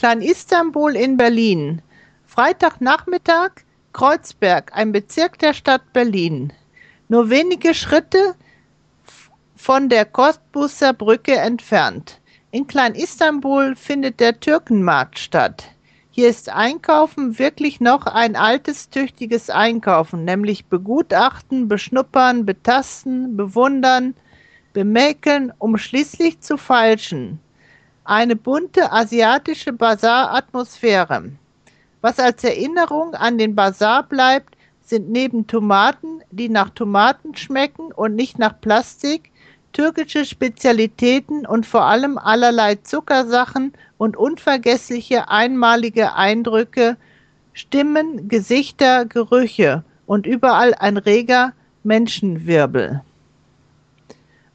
[0.00, 1.82] Klein Istanbul in Berlin.
[2.24, 3.50] Freitagnachmittag,
[3.92, 6.54] Kreuzberg, ein Bezirk der Stadt Berlin.
[7.08, 8.34] Nur wenige Schritte
[9.56, 12.18] von der Cottbusser Brücke entfernt.
[12.50, 15.68] In Klein Istanbul findet der Türkenmarkt statt.
[16.10, 24.14] Hier ist Einkaufen wirklich noch ein altes, tüchtiges Einkaufen, nämlich begutachten, beschnuppern, betasten, bewundern,
[24.72, 27.38] bemäkeln, um schließlich zu falschen
[28.04, 31.30] eine bunte asiatische Basar-Atmosphäre.
[32.00, 38.14] Was als Erinnerung an den Basar bleibt, sind neben Tomaten, die nach Tomaten schmecken und
[38.14, 39.30] nicht nach Plastik,
[39.72, 46.96] türkische Spezialitäten und vor allem allerlei Zuckersachen und unvergessliche einmalige Eindrücke,
[47.52, 51.52] Stimmen, Gesichter, Gerüche und überall ein reger
[51.84, 53.02] Menschenwirbel.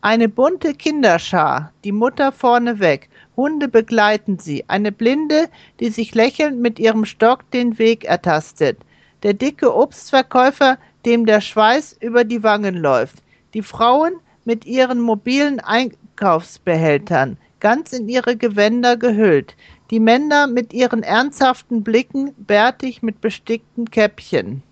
[0.00, 5.48] Eine bunte Kinderschar, die Mutter vorneweg, Hunde begleiten sie, eine Blinde,
[5.80, 8.78] die sich lächelnd mit ihrem Stock den Weg ertastet,
[9.22, 13.22] der dicke Obstverkäufer, dem der Schweiß über die Wangen läuft,
[13.54, 14.14] die Frauen
[14.44, 19.56] mit ihren mobilen Einkaufsbehältern, ganz in ihre Gewänder gehüllt,
[19.90, 24.62] die Männer mit ihren ernsthaften Blicken, bärtig mit bestickten Käppchen.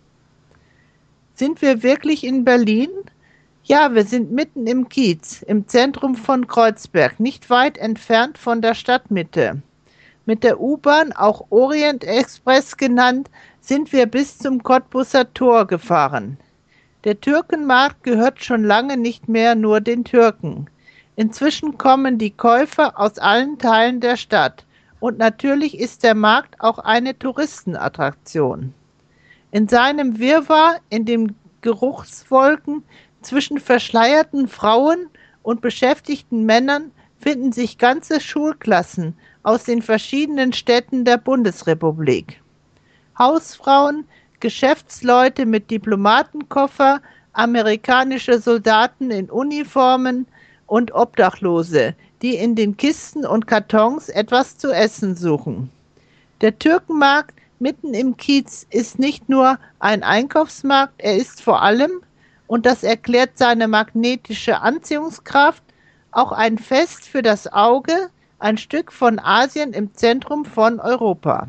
[1.35, 2.91] Sind wir wirklich in Berlin?
[3.65, 8.75] Ja, wir sind mitten im Kiez, im Zentrum von Kreuzberg, nicht weit entfernt von der
[8.75, 9.63] Stadtmitte.
[10.27, 16.39] Mit der U-Bahn, auch Orient Express genannt, sind wir bis zum Cottbusser Tor gefahren.
[17.05, 20.67] Der Türkenmarkt gehört schon lange nicht mehr nur den Türken.
[21.15, 24.65] Inzwischen kommen die Käufer aus allen Teilen der Stadt
[24.99, 28.75] und natürlich ist der Markt auch eine Touristenattraktion.
[29.53, 32.83] In seinem Wirrwarr, in den Geruchswolken,
[33.23, 35.09] zwischen verschleierten Frauen
[35.43, 42.41] und beschäftigten Männern finden sich ganze Schulklassen aus den verschiedenen Städten der Bundesrepublik.
[43.19, 44.05] Hausfrauen,
[44.41, 47.01] Geschäftsleute mit Diplomatenkoffer,
[47.33, 50.27] amerikanische Soldaten in Uniformen
[50.67, 55.71] und Obdachlose, die in den Kisten und Kartons etwas zu essen suchen.
[56.41, 62.03] Der Türkenmarkt mitten im Kiez ist nicht nur ein Einkaufsmarkt, er ist vor allem
[62.53, 65.63] und das erklärt seine magnetische Anziehungskraft,
[66.11, 71.49] auch ein Fest für das Auge, ein Stück von Asien im Zentrum von Europa.